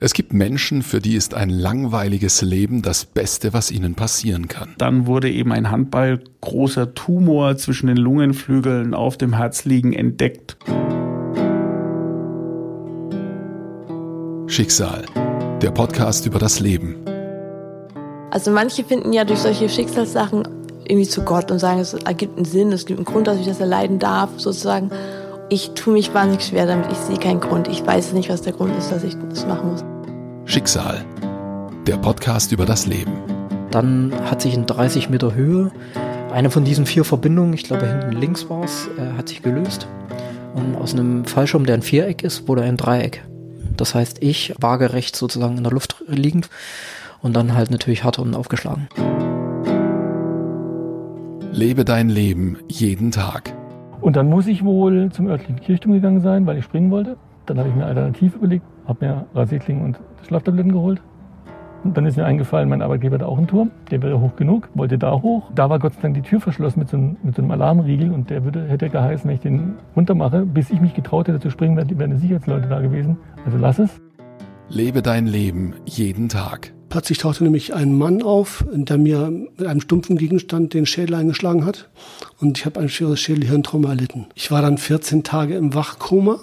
Es 0.00 0.12
gibt 0.12 0.32
Menschen, 0.32 0.82
für 0.82 1.00
die 1.00 1.16
ist 1.16 1.34
ein 1.34 1.50
langweiliges 1.50 2.40
Leben 2.40 2.82
das 2.82 3.04
Beste, 3.04 3.52
was 3.52 3.72
ihnen 3.72 3.96
passieren 3.96 4.46
kann. 4.46 4.76
Dann 4.78 5.06
wurde 5.06 5.28
eben 5.28 5.50
ein 5.50 5.72
Handball 5.72 6.20
großer 6.40 6.94
Tumor 6.94 7.56
zwischen 7.56 7.88
den 7.88 7.96
Lungenflügeln 7.96 8.94
auf 8.94 9.16
dem 9.16 9.34
Herz 9.34 9.64
liegen 9.64 9.92
entdeckt. 9.92 10.56
Schicksal, 14.46 15.04
der 15.62 15.72
Podcast 15.72 16.26
über 16.26 16.38
das 16.38 16.60
Leben. 16.60 16.94
Also 18.30 18.52
manche 18.52 18.84
finden 18.84 19.12
ja 19.12 19.24
durch 19.24 19.40
solche 19.40 19.68
Schicksalssachen 19.68 20.46
irgendwie 20.84 21.08
zu 21.08 21.22
Gott 21.22 21.50
und 21.50 21.58
sagen, 21.58 21.80
es 21.80 21.94
ergibt 21.94 22.36
einen 22.36 22.44
Sinn, 22.44 22.70
es 22.70 22.86
gibt 22.86 23.00
einen 23.00 23.04
Grund, 23.04 23.26
dass 23.26 23.40
ich 23.40 23.46
das 23.46 23.58
erleiden 23.58 23.98
darf, 23.98 24.30
sozusagen. 24.36 24.92
Ich 25.50 25.70
tue 25.70 25.94
mich 25.94 26.12
wahnsinnig 26.12 26.44
schwer 26.44 26.66
damit, 26.66 26.92
ich 26.92 26.98
sehe 26.98 27.16
keinen 27.16 27.40
Grund. 27.40 27.68
Ich 27.68 27.86
weiß 27.86 28.12
nicht, 28.12 28.28
was 28.28 28.42
der 28.42 28.52
Grund 28.52 28.76
ist, 28.76 28.92
dass 28.92 29.02
ich 29.02 29.16
das 29.30 29.46
machen 29.46 29.70
muss. 29.70 29.84
Schicksal, 30.44 31.06
der 31.86 31.96
Podcast 31.96 32.52
über 32.52 32.66
das 32.66 32.84
Leben. 32.84 33.12
Dann 33.70 34.12
hat 34.30 34.42
sich 34.42 34.52
in 34.52 34.66
30 34.66 35.08
Meter 35.08 35.34
Höhe 35.34 35.72
eine 36.30 36.50
von 36.50 36.64
diesen 36.64 36.84
vier 36.84 37.02
Verbindungen, 37.02 37.54
ich 37.54 37.64
glaube 37.64 37.86
hinten 37.86 38.12
links 38.12 38.50
war 38.50 38.62
es, 38.62 38.88
äh, 38.98 39.16
hat 39.16 39.30
sich 39.30 39.40
gelöst. 39.40 39.88
Und 40.54 40.76
aus 40.76 40.92
einem 40.92 41.24
Fallschirm, 41.24 41.64
der 41.64 41.76
ein 41.76 41.82
Viereck 41.82 42.22
ist, 42.22 42.46
wurde 42.46 42.62
ein 42.62 42.76
Dreieck. 42.76 43.24
Das 43.74 43.94
heißt, 43.94 44.22
ich 44.22 44.52
waagerecht 44.60 45.16
sozusagen 45.16 45.56
in 45.56 45.62
der 45.62 45.72
Luft 45.72 46.04
liegend 46.06 46.50
und 47.22 47.34
dann 47.34 47.54
halt 47.54 47.70
natürlich 47.70 48.04
hart 48.04 48.18
und 48.18 48.34
aufgeschlagen. 48.34 48.88
Lebe 51.52 51.86
dein 51.86 52.10
Leben 52.10 52.58
jeden 52.68 53.12
Tag. 53.12 53.57
Und 54.00 54.16
dann 54.16 54.28
muss 54.28 54.46
ich 54.46 54.64
wohl 54.64 55.10
zum 55.10 55.26
örtlichen 55.26 55.60
Kirchturm 55.60 55.92
gegangen 55.92 56.20
sein, 56.20 56.46
weil 56.46 56.58
ich 56.58 56.64
springen 56.64 56.90
wollte. 56.90 57.16
Dann 57.46 57.58
habe 57.58 57.68
ich 57.68 57.74
mir 57.74 57.86
alternativ 57.86 58.36
überlegt, 58.36 58.64
habe 58.86 59.06
mir 59.06 59.26
Rasierklingen 59.34 59.84
und 59.84 60.00
Schlaftabletten 60.26 60.72
geholt. 60.72 61.00
Und 61.84 61.96
dann 61.96 62.06
ist 62.06 62.16
mir 62.16 62.24
eingefallen, 62.24 62.68
mein 62.68 62.82
Arbeitgeber 62.82 63.14
hat 63.14 63.22
auch 63.22 63.38
einen 63.38 63.46
Turm, 63.46 63.70
der 63.90 64.02
wäre 64.02 64.20
hoch 64.20 64.34
genug, 64.36 64.68
wollte 64.74 64.98
da 64.98 65.12
hoch. 65.22 65.50
Da 65.54 65.70
war 65.70 65.78
Gott 65.78 65.94
sei 65.94 66.02
Dank 66.02 66.14
die 66.14 66.22
Tür 66.22 66.40
verschlossen 66.40 66.80
mit 66.80 66.88
so 66.88 66.96
einem, 66.96 67.16
mit 67.22 67.36
so 67.36 67.42
einem 67.42 67.50
Alarmriegel 67.52 68.10
und 68.12 68.30
der 68.30 68.44
würde, 68.44 68.66
hätte 68.66 68.90
geheißen, 68.90 69.28
wenn 69.28 69.36
ich 69.36 69.40
den 69.40 69.74
runtermache, 69.94 70.44
bis 70.44 70.70
ich 70.70 70.80
mich 70.80 70.94
getraut 70.94 71.28
hätte 71.28 71.40
zu 71.40 71.50
springen, 71.50 71.76
wären, 71.76 71.98
wären 71.98 72.18
Sicherheitsleute 72.18 72.68
da 72.68 72.80
gewesen. 72.80 73.16
Also 73.44 73.58
lass 73.58 73.78
es. 73.78 74.00
Lebe 74.68 75.02
dein 75.02 75.26
Leben 75.26 75.74
jeden 75.86 76.28
Tag. 76.28 76.72
Plötzlich 76.88 77.18
tauchte 77.18 77.44
nämlich 77.44 77.74
ein 77.74 77.96
Mann 77.96 78.22
auf, 78.22 78.64
der 78.72 78.96
mir 78.96 79.30
mit 79.30 79.66
einem 79.66 79.80
stumpfen 79.82 80.16
Gegenstand 80.16 80.72
den 80.72 80.86
Schädel 80.86 81.16
eingeschlagen 81.16 81.66
hat. 81.66 81.88
Und 82.40 82.58
ich 82.58 82.64
habe 82.64 82.80
ein 82.80 82.88
schweres 82.88 83.20
Schädelhirntrauma 83.20 83.90
erlitten. 83.90 84.26
Ich 84.34 84.50
war 84.50 84.62
dann 84.62 84.78
14 84.78 85.22
Tage 85.22 85.54
im 85.54 85.74
Wachkoma. 85.74 86.38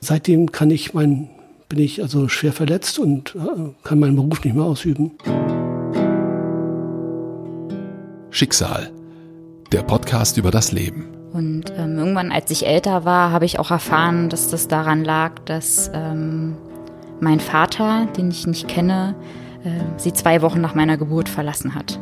Seitdem 0.00 0.52
kann 0.52 0.70
ich 0.70 0.92
mein, 0.92 1.30
bin 1.70 1.78
ich 1.78 2.02
also 2.02 2.28
schwer 2.28 2.52
verletzt 2.52 2.98
und 2.98 3.34
äh, 3.34 3.70
kann 3.82 3.98
meinen 3.98 4.16
Beruf 4.16 4.44
nicht 4.44 4.54
mehr 4.54 4.64
ausüben. 4.64 5.12
Schicksal, 8.30 8.90
der 9.72 9.82
Podcast 9.82 10.36
über 10.36 10.50
das 10.50 10.70
Leben. 10.70 11.06
Und 11.32 11.72
ähm, 11.76 11.98
irgendwann, 11.98 12.30
als 12.30 12.50
ich 12.50 12.66
älter 12.66 13.06
war, 13.06 13.32
habe 13.32 13.46
ich 13.46 13.58
auch 13.58 13.70
erfahren, 13.70 14.28
dass 14.28 14.48
das 14.48 14.68
daran 14.68 15.02
lag, 15.02 15.38
dass 15.46 15.90
ähm, 15.94 16.56
mein 17.20 17.40
Vater, 17.40 18.06
den 18.16 18.30
ich 18.30 18.46
nicht 18.46 18.68
kenne, 18.68 19.14
sie 19.96 20.12
zwei 20.12 20.42
Wochen 20.42 20.60
nach 20.60 20.74
meiner 20.74 20.96
Geburt 20.96 21.28
verlassen 21.28 21.74
hat. 21.74 21.98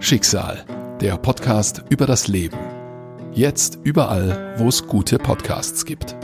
Schicksal, 0.00 0.64
der 1.00 1.16
Podcast 1.16 1.84
über 1.88 2.06
das 2.06 2.28
Leben. 2.28 2.58
Jetzt 3.32 3.78
überall, 3.84 4.54
wo 4.58 4.68
es 4.68 4.86
gute 4.86 5.18
Podcasts 5.18 5.84
gibt. 5.84 6.16